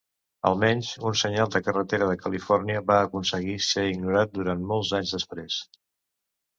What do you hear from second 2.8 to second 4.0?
va aconseguir ser